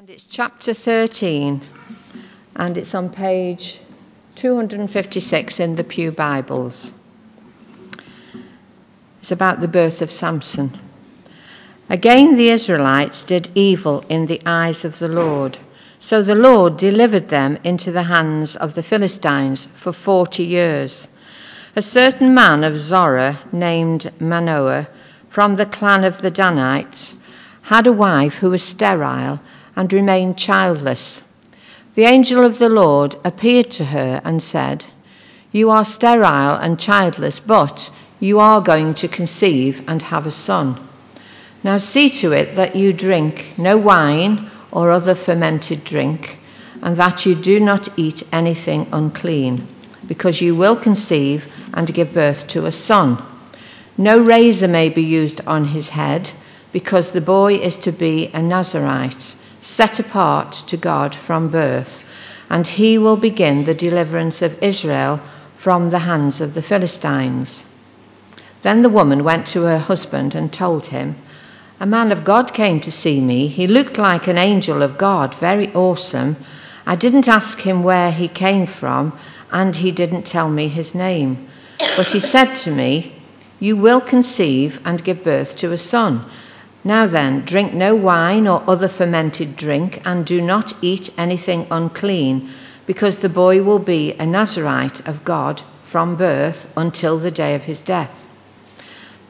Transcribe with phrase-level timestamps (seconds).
[0.00, 1.60] And it's chapter 13,
[2.56, 3.78] and it's on page
[4.36, 6.90] 256 in the Pew Bibles.
[9.20, 10.78] It's about the birth of Samson.
[11.90, 15.58] Again, the Israelites did evil in the eyes of the Lord.
[15.98, 21.08] So the Lord delivered them into the hands of the Philistines for forty years.
[21.76, 24.88] A certain man of Zorah named Manoah
[25.28, 27.14] from the clan of the Danites
[27.60, 29.40] had a wife who was sterile
[29.80, 31.22] and remained childless.
[31.94, 34.84] The angel of the Lord appeared to her and said,
[35.52, 37.90] You are sterile and childless, but
[38.20, 40.78] you are going to conceive and have a son.
[41.64, 46.36] Now see to it that you drink no wine or other fermented drink,
[46.82, 49.66] and that you do not eat anything unclean,
[50.06, 53.16] because you will conceive and give birth to a son.
[53.96, 56.30] No razor may be used on his head,
[56.70, 59.36] because the boy is to be a Nazarite
[59.80, 62.04] set apart to God from birth,
[62.50, 65.18] and he will begin the deliverance of Israel
[65.56, 67.64] from the hands of the Philistines.
[68.60, 71.16] Then the woman went to her husband and told him,
[71.80, 73.46] A man of God came to see me.
[73.46, 76.36] He looked like an angel of God, very awesome.
[76.86, 79.14] I didn't ask him where he came from,
[79.50, 81.48] and he didn't tell me his name.
[81.96, 83.14] But he said to me,
[83.58, 86.26] You will conceive and give birth to a son
[86.82, 92.48] now then, drink no wine or other fermented drink, and do not eat anything unclean,
[92.86, 97.64] because the boy will be a Nazarite of God from birth until the day of
[97.64, 98.26] his death.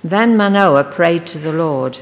[0.04, 1.98] Then Manoah prayed to the Lord,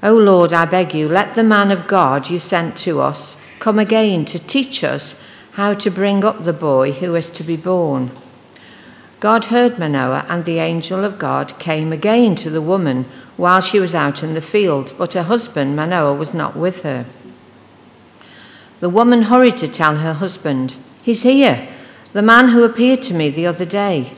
[0.00, 3.80] O Lord, I beg you, let the man of God you sent to us come
[3.80, 5.16] again to teach us
[5.50, 8.12] how to bring up the boy who is to be born.
[9.18, 13.06] God heard Manoah, and the angel of God came again to the woman
[13.38, 17.06] while she was out in the field, but her husband Manoah was not with her.
[18.80, 21.68] The woman hurried to tell her husband, He's here,
[22.12, 24.12] the man who appeared to me the other day.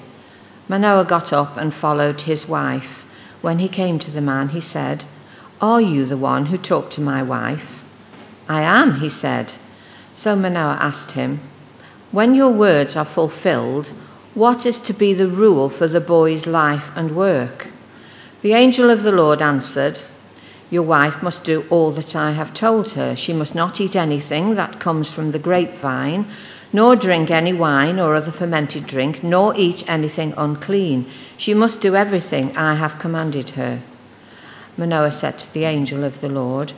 [0.69, 3.05] Manoah got up and followed his wife.
[3.43, 5.05] When he came to the man, he said,
[5.61, 7.85] Are you the one who talked to my wife?
[8.49, 9.53] I am, he said.
[10.15, 11.41] So Manoah asked him,
[12.11, 13.91] When your words are fulfilled,
[14.33, 17.67] what is to be the rule for the boy's life and work?
[18.43, 20.01] The angel of the Lord answered,
[20.71, 23.15] Your wife must do all that I have told her.
[23.15, 26.25] She must not eat anything that comes from the grapevine,
[26.73, 31.05] nor drink any wine or other fermented drink, nor eat anything unclean.
[31.37, 33.83] She must do everything I have commanded her.
[34.79, 36.73] Manoah said to the angel of the Lord,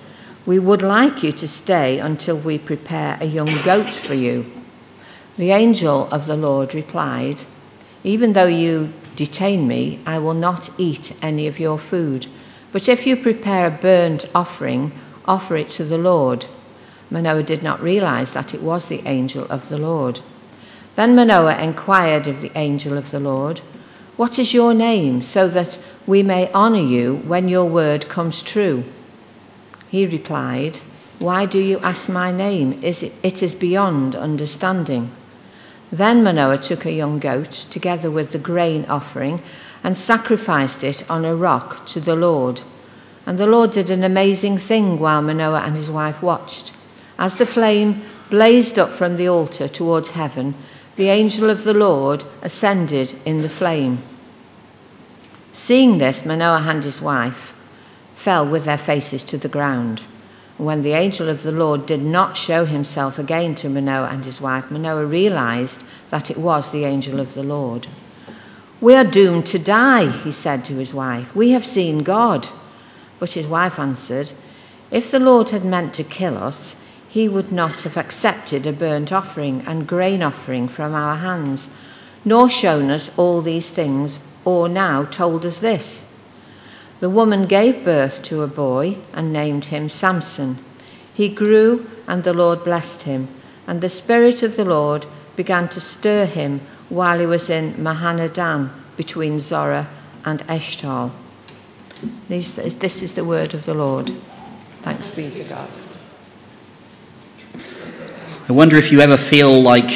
[0.45, 4.47] We would like you to stay until we prepare a young goat for you.
[5.37, 7.41] The angel of the Lord replied,
[8.03, 8.93] Even though you
[9.25, 12.27] detain me, I will not eat any of your food.
[12.73, 14.91] But if you prepare a burnt offering,
[15.27, 16.45] offer it to the Lord.
[17.09, 20.19] Manoah did not realize that it was the angel of the Lord.
[20.97, 23.61] Then Manoah inquired of the angel of the Lord,
[24.17, 28.83] What is your name, so that we may honor you when your word comes true?
[29.89, 30.79] He replied,
[31.19, 32.81] Why do you ask my name?
[32.83, 35.11] It is beyond understanding.
[35.93, 39.43] Then Manoah took a young goat, together with the grain offering,
[39.85, 42.63] and sacrificed it on a rock to the Lord.
[43.27, 46.73] And the Lord did an amazing thing while Manoah and his wife watched.
[47.19, 50.55] As the flame blazed up from the altar towards heaven,
[50.97, 54.03] the angel of the Lord ascended in the flame.
[55.53, 57.53] Seeing this, Manoah and his wife
[58.15, 60.01] fell with their faces to the ground.
[60.59, 64.41] When the angel of the Lord did not show himself again to Manoah and his
[64.41, 67.87] wife, Manoah realized that it was the angel of the Lord.
[68.81, 71.35] We are doomed to die, he said to his wife.
[71.35, 72.47] We have seen God.
[73.19, 74.31] But his wife answered,
[74.91, 76.77] If the Lord had meant to kill us,
[77.09, 81.71] he would not have accepted a burnt offering and grain offering from our hands,
[82.25, 86.05] nor shown us all these things, or now told us this.
[87.03, 90.59] The woman gave birth to a boy and named him Samson.
[91.15, 93.27] He grew, and the Lord blessed him,
[93.67, 95.05] and the Spirit of the Lord
[95.35, 96.61] began to stir him
[96.91, 99.89] while he was in Mahaneh-dan between Zorah
[100.25, 101.11] and Eshtaol.
[102.29, 104.13] This, this is the word of the Lord.
[104.83, 105.71] Thanks be to God.
[108.49, 109.91] I wonder if you ever feel like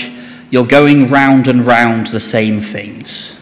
[0.50, 3.36] you're going round and round the same things.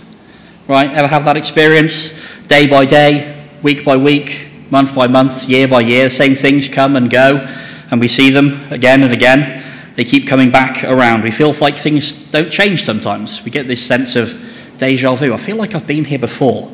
[0.69, 0.91] Right?
[0.91, 2.13] Ever have that experience?
[2.47, 3.34] Day by day,
[3.65, 6.11] week by week, month by month, year by year.
[6.11, 7.49] Same things come and go,
[7.91, 9.65] and we see them again and again.
[9.97, 11.23] They keep coming back around.
[11.23, 13.43] We feel like things don't change sometimes.
[13.43, 14.39] We get this sense of
[14.77, 15.33] deja vu.
[15.33, 16.71] I feel like I've been here before.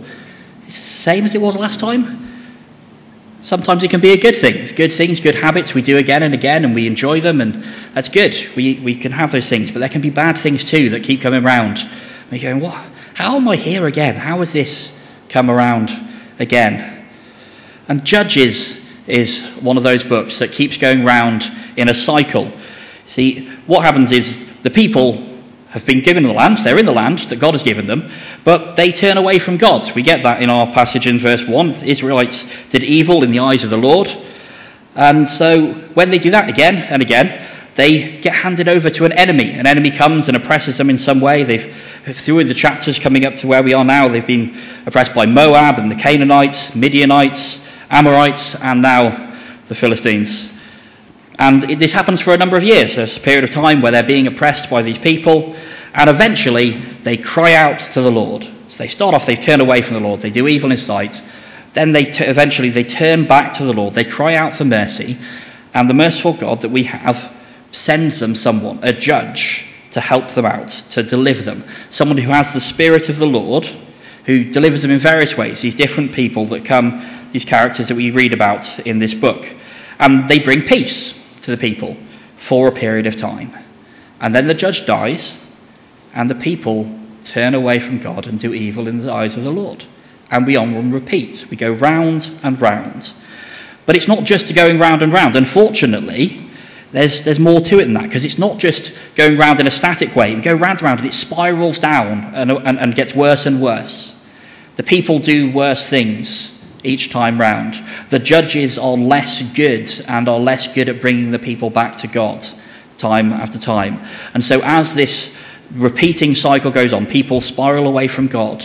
[0.67, 2.27] It's the same as it was last time.
[3.43, 4.75] Sometimes it can be a good thing.
[4.75, 7.65] Good things, good habits we do again and again and we enjoy them and
[7.95, 8.37] that's good.
[8.57, 9.71] We, we can have those things.
[9.71, 11.79] But there can be bad things too that keep coming around.
[12.31, 12.85] And you're going, what?
[13.15, 14.17] How am I here again?
[14.17, 14.93] How has this
[15.29, 16.10] come around
[16.41, 17.07] again?
[17.89, 21.43] And Judges is one of those books that keeps going round
[21.77, 22.53] in a cycle.
[23.07, 25.27] See, what happens is the people
[25.71, 28.11] have been given the land, they're in the land that God has given them,
[28.43, 29.89] but they turn away from God.
[29.95, 31.73] We get that in our passage in verse 1.
[31.73, 34.09] The Israelites did evil in the eyes of the Lord.
[34.97, 37.47] And so when they do that again and again,
[37.77, 39.53] they get handed over to an enemy.
[39.53, 41.45] An enemy comes and oppresses them in some way.
[41.45, 44.57] They've, through the chapters coming up to where we are now, they've been
[44.87, 47.61] oppressed by Moab and the Canaanites, Midianites,
[47.91, 49.35] Amorites, and now
[49.69, 50.51] the Philistines.
[51.39, 52.97] And it, this happens for a number of years.
[52.97, 55.57] There's a period of time where they're being oppressed by these people,
[55.95, 58.45] and eventually they cry out to the Lord.
[58.45, 60.85] So they start off, they turn away from the Lord, they do evil in His
[60.85, 61.23] sight.
[61.73, 63.95] Then they t- eventually they turn back to the Lord.
[63.95, 65.19] They cry out for mercy,
[65.73, 67.33] and the merciful God that we have
[67.73, 71.65] sends them someone, a judge, to help them out, to deliver them.
[71.91, 73.67] Someone who has the Spirit of the Lord,
[74.25, 75.61] who delivers them in various ways.
[75.61, 79.47] These different people that come, these characters that we read about in this book.
[79.99, 81.97] And they bring peace to the people
[82.37, 83.53] for a period of time.
[84.21, 85.37] And then the judge dies,
[86.15, 86.91] and the people
[87.25, 89.85] turn away from God and do evil in the eyes of the Lord.
[90.31, 91.47] And we on and repeat.
[91.51, 93.13] We go round and round.
[93.87, 95.37] But it's not just going round and round.
[95.37, 96.50] Unfortunately,
[96.93, 99.71] there's, there's more to it than that because it's not just going round in a
[99.71, 100.35] static way.
[100.35, 103.63] We go round and round and it spirals down and, and, and gets worse and
[103.63, 104.17] worse.
[104.77, 106.53] The people do worse things
[106.83, 107.81] each time round.
[108.09, 112.07] The judges are less good and are less good at bringing the people back to
[112.07, 112.45] God
[112.97, 114.05] time after time.
[114.35, 115.35] And so, as this
[115.73, 118.65] repeating cycle goes on, people spiral away from God.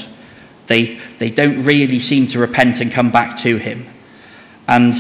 [0.68, 3.86] They, they don't really seem to repent and come back to Him.
[4.68, 4.94] And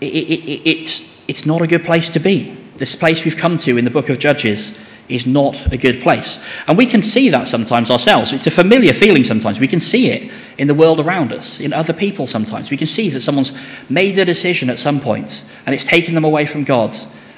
[0.00, 2.56] it, it, it, it's, it's not a good place to be.
[2.76, 4.76] This place we've come to in the book of Judges
[5.08, 6.38] is not a good place.
[6.66, 8.32] And we can see that sometimes ourselves.
[8.32, 9.60] It's a familiar feeling sometimes.
[9.60, 12.70] We can see it in the world around us, in other people sometimes.
[12.70, 13.52] We can see that someone's
[13.90, 16.96] made a decision at some point and it's taken them away from God.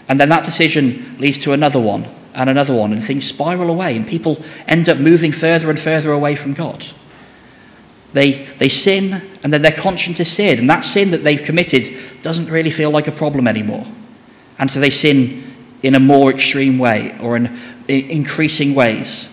[0.09, 3.97] And then that decision leads to another one and another one, and things spiral away,
[3.97, 6.85] and people end up moving further and further away from God.
[8.15, 9.13] They, they sin,
[9.43, 12.91] and then their conscience is seared, and that sin that they've committed doesn't really feel
[12.91, 13.85] like a problem anymore.
[14.57, 15.53] And so they sin
[15.83, 17.59] in a more extreme way or in
[17.89, 19.29] increasing ways.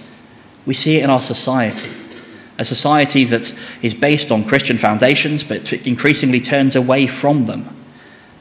[0.66, 1.92] We see it in our society.
[2.58, 7.86] A society that is based on Christian foundations but increasingly turns away from them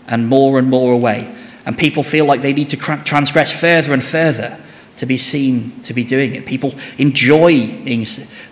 [0.06, 1.34] and more and more away.
[1.66, 4.58] And people feel like they need to transgress further and further
[4.96, 6.46] to be seen to be doing it.
[6.46, 7.58] People enjoy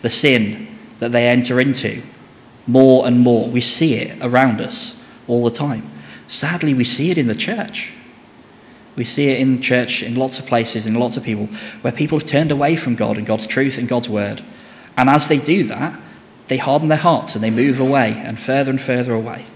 [0.02, 2.02] the sin that they enter into
[2.66, 3.48] more and more.
[3.48, 5.90] We see it around us all the time.
[6.28, 7.92] Sadly, we see it in the church.
[8.96, 11.46] We see it in the church in lots of places, in lots of people,
[11.82, 14.42] where people have turned away from God and God's truth and God's word.
[14.96, 15.98] And as they do that,
[16.48, 19.46] they harden their hearts and they move away and further and further away.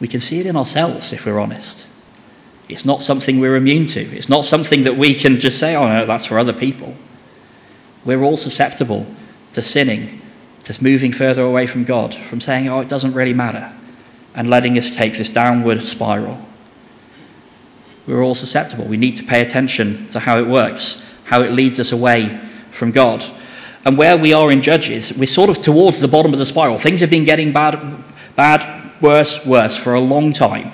[0.00, 1.86] We can see it in ourselves if we're honest.
[2.68, 4.00] It's not something we're immune to.
[4.00, 6.94] It's not something that we can just say, oh, no, that's for other people.
[8.04, 9.06] We're all susceptible
[9.52, 10.22] to sinning,
[10.64, 13.72] to moving further away from God, from saying, oh, it doesn't really matter,
[14.34, 16.40] and letting us take this downward spiral.
[18.06, 18.84] We're all susceptible.
[18.86, 22.92] We need to pay attention to how it works, how it leads us away from
[22.92, 23.24] God.
[23.84, 26.78] And where we are in Judges, we're sort of towards the bottom of the spiral.
[26.78, 28.04] Things have been getting bad,
[28.36, 30.72] bad, worse, worse for a long time.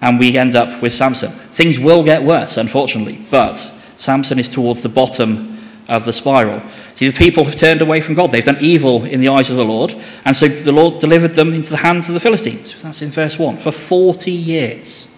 [0.00, 1.30] And we end up with Samson.
[1.30, 3.56] Things will get worse, unfortunately, but
[3.96, 5.53] Samson is towards the bottom
[5.88, 6.62] of the spiral.
[6.96, 8.30] See, the people have turned away from God.
[8.30, 11.52] They've done evil in the eyes of the Lord, and so the Lord delivered them
[11.52, 12.80] into the hands of the Philistines.
[12.82, 13.58] That's in verse 1.
[13.58, 15.08] For 40 years.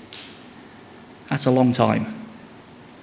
[1.29, 2.15] That's a long time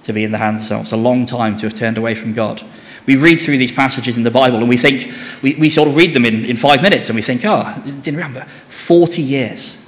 [0.04, 0.82] to be in the hands of someone.
[0.82, 2.62] It's a long time to have turned away from God.
[3.06, 5.96] We read through these passages in the Bible and we think, we, we sort of
[5.96, 8.46] read them in, in five minutes and we think, oh, didn't remember.
[8.68, 9.80] 40 years.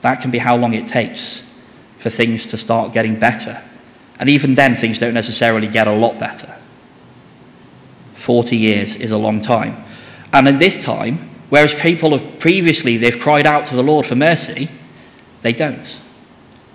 [0.00, 1.42] That can be how long it takes
[1.98, 3.62] for things to start getting better.
[4.18, 6.57] And even then, things don't necessarily get a lot better.
[8.28, 9.82] 40 years is a long time.
[10.34, 14.16] And in this time, whereas people have previously they've cried out to the Lord for
[14.16, 14.68] mercy,
[15.40, 15.98] they don't.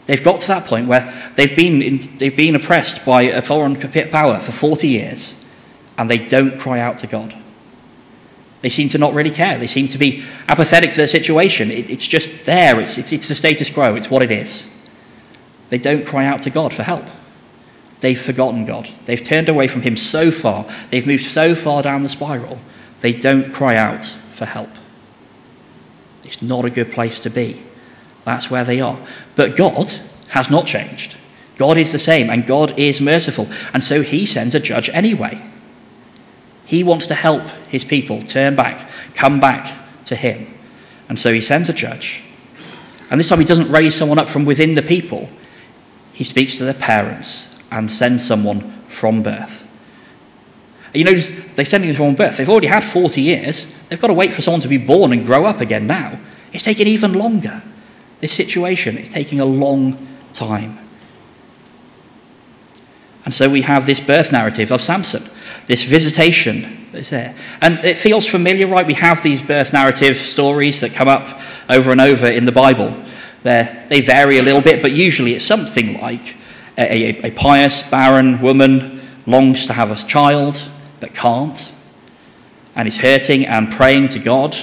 [0.07, 3.75] They've got to that point where they've been, in, they've been oppressed by a foreign
[3.75, 5.35] power for 40 years
[5.95, 7.35] and they don't cry out to God.
[8.61, 9.59] They seem to not really care.
[9.59, 11.69] They seem to be apathetic to their situation.
[11.69, 12.79] It, it's just there.
[12.79, 13.93] It's, it's, it's the status quo.
[13.93, 14.67] It's what it is.
[15.69, 17.05] They don't cry out to God for help.
[18.03, 18.89] They've forgotten God.
[19.05, 20.65] They've turned away from Him so far.
[20.89, 22.59] They've moved so far down the spiral.
[22.99, 24.69] They don't cry out for help.
[26.25, 27.63] It's not a good place to be.
[28.25, 28.99] That's where they are.
[29.37, 29.89] But God
[30.27, 31.15] has not changed.
[31.55, 33.47] God is the same, and God is merciful.
[33.73, 35.41] And so he sends a judge anyway.
[36.65, 39.73] He wants to help his people turn back, come back
[40.07, 40.53] to him.
[41.07, 42.21] And so he sends a judge.
[43.09, 45.29] And this time he doesn't raise someone up from within the people,
[46.11, 49.67] he speaks to their parents and send someone from birth.
[50.93, 52.37] You notice they send him from birth.
[52.37, 53.65] They've already had 40 years.
[53.89, 56.19] They've got to wait for someone to be born and grow up again now.
[56.51, 57.61] It's taking even longer.
[58.19, 60.79] This situation is taking a long time.
[63.25, 65.23] And so we have this birth narrative of Samson,
[65.65, 67.33] this visitation that's there.
[67.61, 68.85] And it feels familiar, right?
[68.85, 72.93] We have these birth narrative stories that come up over and over in the Bible.
[73.41, 76.35] They're, they vary a little bit, but usually it's something like
[76.77, 80.61] a, a, a pious, barren woman longs to have a child
[80.99, 81.71] but can't,
[82.75, 84.55] and is hurting and praying to God,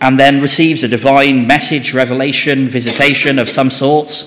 [0.00, 4.26] and then receives a divine message, revelation, visitation of some sort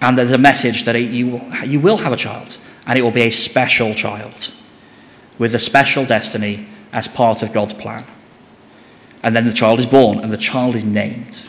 [0.00, 2.56] and there's a message that you, you will have a child,
[2.86, 4.50] and it will be a special child
[5.38, 8.04] with a special destiny as part of God's plan.
[9.22, 11.40] And then the child is born, and the child is named.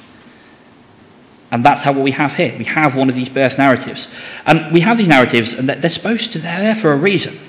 [1.52, 2.56] And that's how what we have here.
[2.58, 4.08] We have one of these birth narratives.
[4.46, 7.40] And we have these narratives, and they're supposed to, they're there for a reason.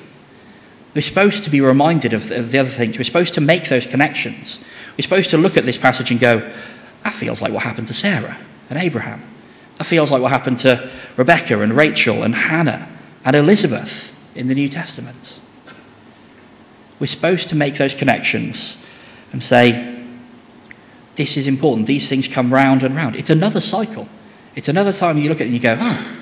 [0.95, 2.97] We're supposed to be reminded of the, of the other things.
[2.99, 4.59] We're supposed to make those connections.
[4.97, 6.52] We're supposed to look at this passage and go,
[7.04, 8.37] that feels like what happened to Sarah
[8.71, 9.23] and Abraham.
[9.76, 12.88] That feels like what happened to Rebecca and Rachel and Hannah
[13.25, 15.38] and Elizabeth in the New Testament.
[16.99, 18.76] We're supposed to make those connections
[19.33, 19.89] and say,
[21.20, 21.86] this is important.
[21.86, 23.14] These things come round and round.
[23.14, 24.08] It's another cycle.
[24.56, 26.16] It's another time you look at it and you go, oh,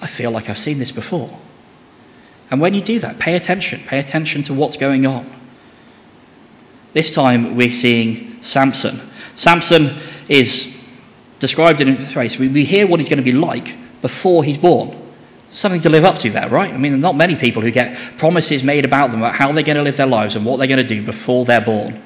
[0.00, 1.30] I feel like I've seen this before.
[2.50, 3.82] And when you do that, pay attention.
[3.86, 5.32] Pay attention to what's going on.
[6.92, 9.00] This time we're seeing Samson.
[9.36, 10.76] Samson is
[11.38, 12.28] described in way.
[12.36, 14.98] we, we hear what he's going to be like before he's born.
[15.50, 16.74] Something to live up to there, right?
[16.74, 19.76] I mean, not many people who get promises made about them about how they're going
[19.76, 22.02] to live their lives and what they're going to do before they're born.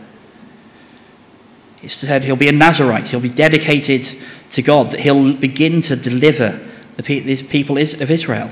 [1.87, 4.13] He said he'll be a Nazarite, he'll be dedicated
[4.51, 6.59] to God, that he'll begin to deliver
[6.97, 8.51] the people of Israel.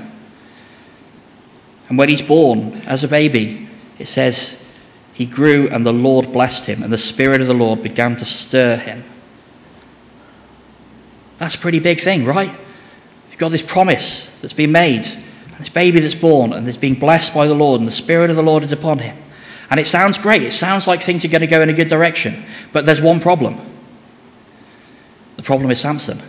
[1.89, 3.67] And when he's born as a baby,
[3.99, 4.57] it says
[5.11, 8.23] he grew and the Lord blessed him, and the Spirit of the Lord began to
[8.23, 9.03] stir him.
[11.37, 12.57] That's a pretty big thing, right?
[13.31, 15.03] You've got this promise that's been made,
[15.59, 18.37] this baby that's born, and is being blessed by the Lord, and the Spirit of
[18.37, 19.17] the Lord is upon him.
[19.69, 20.43] And it sounds great.
[20.43, 22.45] It sounds like things are going to go in a good direction.
[22.71, 23.59] But there's one problem.
[25.37, 26.21] The problem is Samson.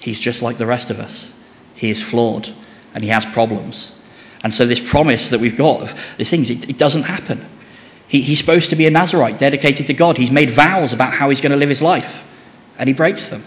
[0.00, 1.32] He's just like the rest of us.
[1.74, 2.48] He is flawed,
[2.94, 3.96] and he has problems.
[4.42, 7.44] And so this promise that we've got, these things, it, it doesn't happen.
[8.08, 10.18] He, he's supposed to be a Nazarite, dedicated to God.
[10.18, 12.24] He's made vows about how he's going to live his life,
[12.78, 13.42] and he breaks them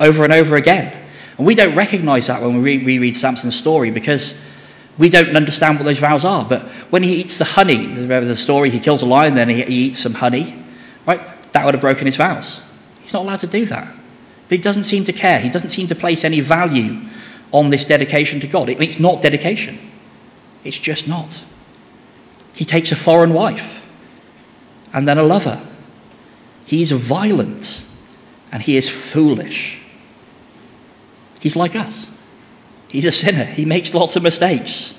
[0.00, 0.98] over and over again.
[1.36, 4.38] And we don't recognize that when we reread Samson's story because
[4.98, 6.44] we don't understand what those vows are.
[6.44, 9.62] But when he eats the honey, remember the story, he kills a lion, then he,
[9.62, 10.54] he eats some honey,
[11.06, 11.20] right?
[11.52, 12.60] That would have broken his vows.
[13.00, 13.86] He's not allowed to do that.
[14.48, 15.40] But he doesn't seem to care.
[15.40, 17.00] He doesn't seem to place any value
[17.52, 18.68] on this dedication to God.
[18.68, 19.78] It's not dedication.
[20.64, 21.42] It's just not.
[22.54, 23.80] He takes a foreign wife
[24.92, 25.60] and then a lover.
[26.66, 27.84] He is violent
[28.50, 29.80] and he is foolish.
[31.40, 32.10] He's like us.
[32.92, 33.44] He's a sinner.
[33.44, 34.92] He makes lots of mistakes.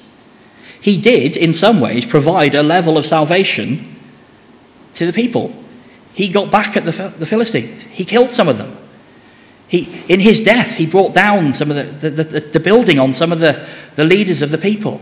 [0.81, 3.95] He did, in some ways, provide a level of salvation
[4.93, 5.53] to the people.
[6.15, 7.83] He got back at the, the Philistines.
[7.83, 8.75] He killed some of them.
[9.67, 13.13] He, in his death, he brought down some of the, the, the, the building on
[13.13, 14.99] some of the, the leaders of the people.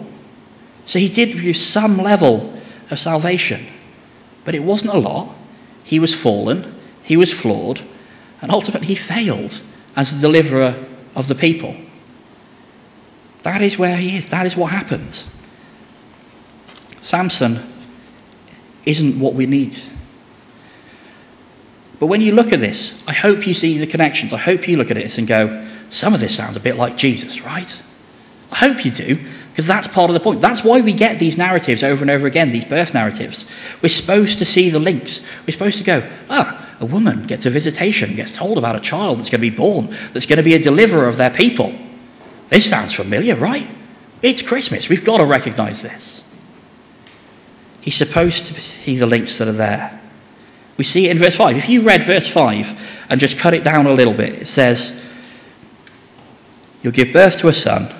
[0.85, 3.65] So he did produce some level of salvation.
[4.43, 5.33] But it wasn't a lot.
[5.85, 7.81] He was fallen, he was flawed,
[8.41, 9.61] and ultimately he failed
[9.95, 11.73] as the deliverer of the people.
[13.43, 14.29] That is where he is.
[14.29, 15.27] That is what happens.
[17.01, 17.59] Samson
[18.85, 19.77] isn't what we need.
[21.99, 24.33] But when you look at this, I hope you see the connections.
[24.33, 26.97] I hope you look at this and go, some of this sounds a bit like
[26.97, 27.81] Jesus, right?
[28.51, 29.19] I hope you do,
[29.49, 30.41] because that's part of the point.
[30.41, 33.45] That's why we get these narratives over and over again, these birth narratives.
[33.81, 35.21] We're supposed to see the links.
[35.45, 39.19] We're supposed to go, ah, a woman gets a visitation, gets told about a child
[39.19, 41.73] that's going to be born, that's going to be a deliverer of their people.
[42.51, 43.65] This sounds familiar, right?
[44.21, 44.89] It's Christmas.
[44.89, 46.21] We've got to recognize this.
[47.79, 50.01] He's supposed to see the links that are there.
[50.75, 51.57] We see it in verse 5.
[51.57, 54.91] If you read verse 5 and just cut it down a little bit, it says,
[56.83, 57.93] You'll give birth to a son,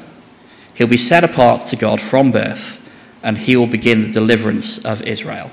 [0.74, 2.78] he'll be set apart to God from birth,
[3.24, 5.50] and he will begin the deliverance of Israel.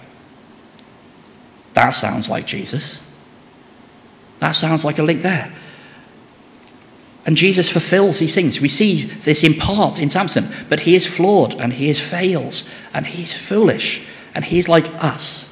[1.74, 3.00] That sounds like Jesus.
[4.40, 5.52] That sounds like a link there.
[7.28, 8.58] And Jesus fulfills these things.
[8.58, 12.66] We see this in part in Samson, but he is flawed and he is fails
[12.94, 14.00] and he's foolish
[14.34, 15.46] and he's like us.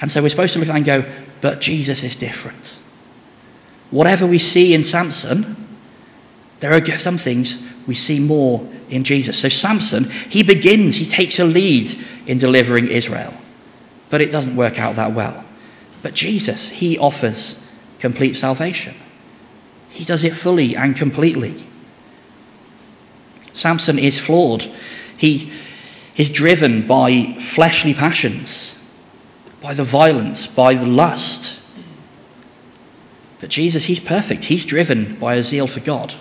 [0.00, 2.76] And so we're supposed to look at that and go, but Jesus is different.
[3.92, 5.78] Whatever we see in Samson,
[6.58, 9.38] there are some things we see more in Jesus.
[9.38, 13.32] So Samson, he begins, he takes a lead in delivering Israel,
[14.10, 15.44] but it doesn't work out that well.
[16.02, 17.64] But Jesus, he offers
[18.00, 18.96] complete salvation.
[19.94, 21.54] He does it fully and completely.
[23.52, 24.68] Samson is flawed.
[25.16, 25.52] He
[26.16, 28.76] is driven by fleshly passions,
[29.60, 31.60] by the violence, by the lust.
[33.38, 34.42] But Jesus, he's perfect.
[34.42, 36.12] He's driven by a zeal for God.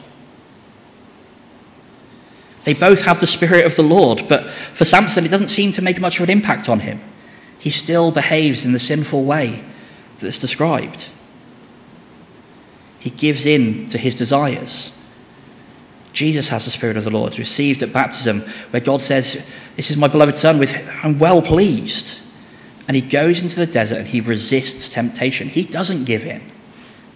[2.66, 5.82] They both have the Spirit of the Lord, but for Samson, it doesn't seem to
[5.82, 7.02] make much of an impact on him.
[7.58, 9.64] He still behaves in the sinful way
[10.20, 11.08] that's described.
[13.04, 14.90] He gives in to his desires.
[16.14, 19.46] Jesus has the Spirit of the Lord, received at baptism, where God says,
[19.76, 22.18] This is my beloved Son, with I'm well pleased.
[22.88, 25.50] And he goes into the desert and he resists temptation.
[25.50, 26.50] He doesn't give in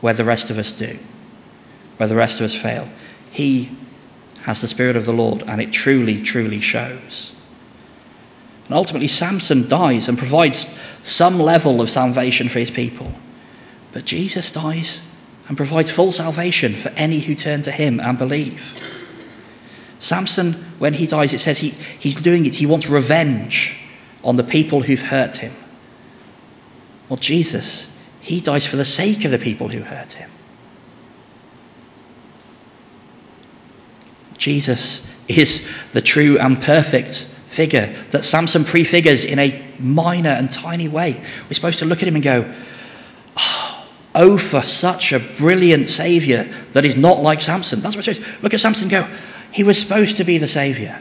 [0.01, 1.00] where the rest of us do,
[1.96, 2.89] where the rest of us fail.
[3.32, 3.72] He
[4.41, 7.34] has the Spirit of the Lord, and it truly, truly shows.
[8.65, 10.65] And ultimately, Samson dies and provides
[11.01, 13.10] some level of salvation for his people.
[13.94, 15.00] But Jesus dies
[15.48, 18.62] and provides full salvation for any who turn to him and believe.
[20.00, 23.77] Samson, when he dies, it says he, he's doing it, he wants revenge
[24.24, 25.54] on the people who've hurt him.
[27.10, 27.88] Well, Jesus,
[28.22, 30.30] he dies for the sake of the people who hurt him.
[34.38, 37.13] Jesus is the true and perfect
[37.48, 41.13] figure that Samson prefigures in a minor and tiny way.
[41.13, 42.54] We're supposed to look at him and go,
[44.20, 47.82] Oh, for such a brilliant Saviour that is not like Samson.
[47.82, 48.42] That's what it says.
[48.42, 49.08] Look at Samson go,
[49.52, 50.98] he was supposed to be the Saviour.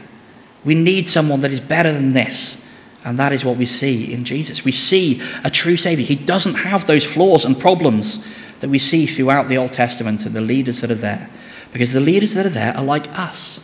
[0.63, 2.55] We need someone that is better than this.
[3.03, 4.63] And that is what we see in Jesus.
[4.63, 6.05] We see a true Saviour.
[6.05, 8.23] He doesn't have those flaws and problems
[8.59, 11.27] that we see throughout the Old Testament and the leaders that are there.
[11.73, 13.63] Because the leaders that are there are like us.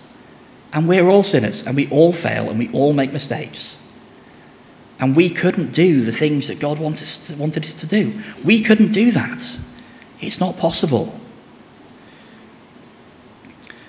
[0.71, 3.77] And we're all sinners, and we all fail, and we all make mistakes.
[4.99, 8.21] And we couldn't do the things that God wanted us, to, wanted us to do.
[8.43, 9.57] We couldn't do that.
[10.21, 11.19] It's not possible.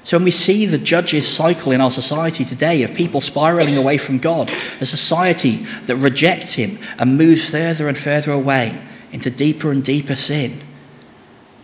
[0.05, 3.97] So when we see the judges cycle in our society today of people spiraling away
[3.97, 8.79] from God, a society that rejects Him and moves further and further away
[9.13, 10.61] into deeper and deeper sin,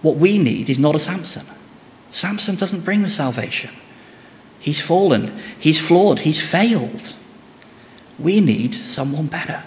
[0.00, 1.46] what we need is not a Samson.
[2.11, 3.70] Samson doesn't bring the salvation.
[4.59, 7.14] He's fallen, he's flawed, he's failed.
[8.20, 9.62] We need someone better.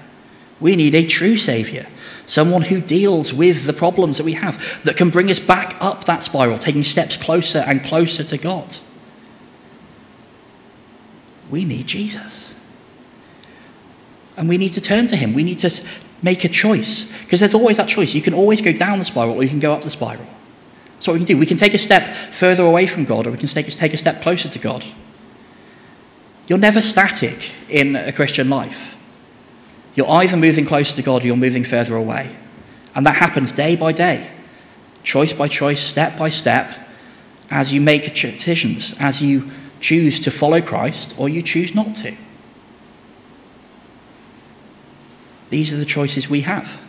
[0.60, 1.86] We need a true Saviour,
[2.26, 6.06] someone who deals with the problems that we have, that can bring us back up
[6.06, 8.74] that spiral, taking steps closer and closer to God.
[11.50, 12.56] We need Jesus.
[14.38, 15.34] And we need to turn to Him.
[15.34, 15.84] We need to
[16.22, 17.06] make a choice.
[17.22, 18.14] Because there's always that choice.
[18.14, 20.26] You can always go down the spiral or you can go up the spiral.
[20.94, 21.38] That's what we can do.
[21.38, 24.22] We can take a step further away from God or we can take a step
[24.22, 24.86] closer to God.
[26.48, 28.98] You're never static in a Christian life.
[29.96, 32.36] You're either moving closer to God or you're moving further away.
[32.96, 34.30] And that happens day by day,
[35.04, 36.74] choice by choice, step by step,
[37.50, 42.16] as you make decisions, as you choose to follow Christ or you choose not to.
[45.50, 46.82] These are the choices we have.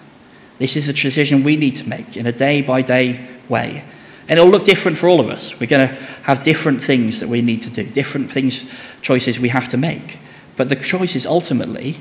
[0.58, 3.84] This is the decision we need to make in a day by day way.
[4.28, 5.58] And it'll look different for all of us.
[5.58, 8.64] We're going to have different things that we need to do, different things,
[9.02, 10.18] choices we have to make.
[10.56, 11.96] But the choice is ultimately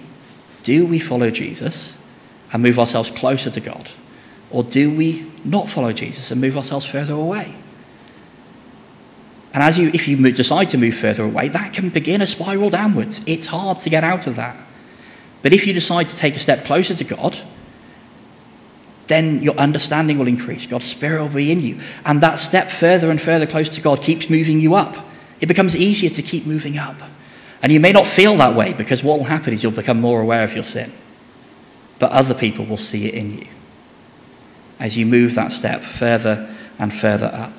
[0.63, 1.93] do we follow Jesus
[2.53, 3.89] and move ourselves closer to God?
[4.49, 7.53] Or do we not follow Jesus and move ourselves further away?
[9.53, 12.69] And as you, if you decide to move further away, that can begin a spiral
[12.69, 13.21] downwards.
[13.27, 14.55] It's hard to get out of that.
[15.41, 17.37] But if you decide to take a step closer to God,
[19.07, 20.65] then your understanding will increase.
[20.67, 21.79] God's Spirit will be in you.
[22.05, 24.95] And that step further and further close to God keeps moving you up.
[25.41, 26.95] It becomes easier to keep moving up.
[27.61, 30.21] And you may not feel that way because what will happen is you'll become more
[30.21, 30.91] aware of your sin.
[31.99, 33.47] But other people will see it in you
[34.79, 37.53] as you move that step further and further up.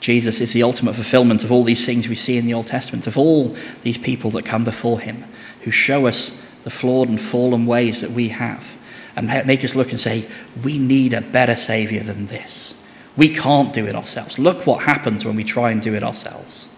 [0.00, 3.06] Jesus is the ultimate fulfillment of all these things we see in the Old Testament,
[3.06, 5.24] of all these people that come before him,
[5.62, 8.76] who show us the flawed and fallen ways that we have
[9.14, 10.26] and make us look and say,
[10.64, 12.74] we need a better Saviour than this.
[13.16, 14.36] We can't do it ourselves.
[14.36, 16.68] Look what happens when we try and do it ourselves.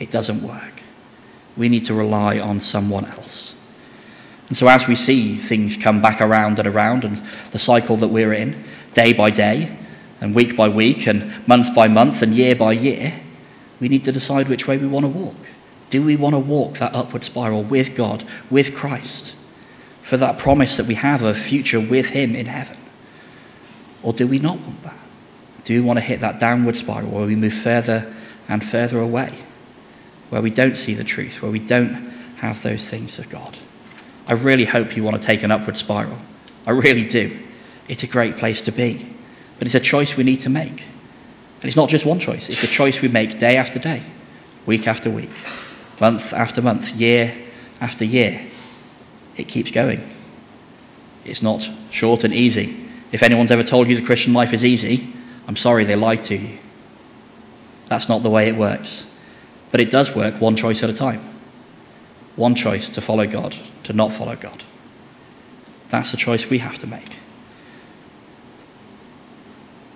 [0.00, 0.82] It doesn't work.
[1.56, 3.54] We need to rely on someone else.
[4.48, 7.16] And so, as we see things come back around and around, and
[7.52, 9.78] the cycle that we're in, day by day,
[10.20, 13.14] and week by week, and month by month, and year by year,
[13.78, 15.36] we need to decide which way we want to walk.
[15.94, 19.32] Do we want to walk that upward spiral with God, with Christ,
[20.02, 22.78] for that promise that we have a future with Him in heaven?
[24.02, 24.98] Or do we not want that?
[25.62, 28.12] Do we want to hit that downward spiral where we move further
[28.48, 29.32] and further away,
[30.30, 33.56] where we don't see the truth, where we don't have those things of God?
[34.26, 36.18] I really hope you want to take an upward spiral.
[36.66, 37.38] I really do.
[37.86, 39.14] It's a great place to be.
[39.60, 40.72] But it's a choice we need to make.
[40.80, 44.02] And it's not just one choice, it's a choice we make day after day,
[44.66, 45.30] week after week,
[46.00, 47.36] month after month, year
[47.80, 48.46] after year.
[49.36, 50.08] It keeps going.
[51.24, 52.88] It's not short and easy.
[53.12, 55.12] If anyone's ever told you the Christian life is easy,
[55.46, 56.58] I'm sorry they lied to you.
[57.86, 59.06] That's not the way it works.
[59.70, 61.22] But it does work one choice at a time.
[62.36, 63.54] One choice to follow God,
[63.84, 64.62] to not follow God.
[65.90, 67.16] That's the choice we have to make.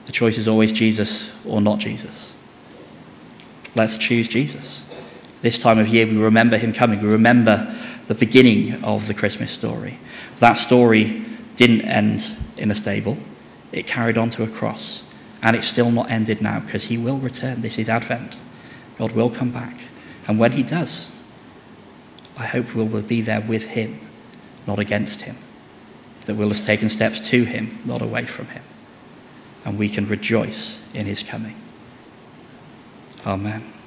[0.06, 2.34] The choice is always Jesus or not Jesus.
[3.74, 4.84] Let's choose Jesus.
[5.42, 7.00] This time of year, we remember him coming.
[7.00, 7.74] We remember
[8.06, 9.98] the beginning of the Christmas story.
[10.38, 11.24] That story
[11.56, 13.16] didn't end in a stable,
[13.72, 15.02] it carried on to a cross.
[15.42, 17.60] And it's still not ended now because he will return.
[17.60, 18.36] This is Advent.
[18.96, 19.78] God will come back.
[20.26, 21.10] And when he does,
[22.36, 24.00] I hope we will be there with him,
[24.66, 25.36] not against him.
[26.26, 28.62] That we'll have taken steps to him, not away from him.
[29.64, 31.54] And we can rejoice in his coming.
[33.24, 33.77] Amen.